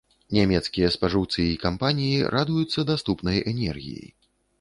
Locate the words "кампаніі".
1.65-2.23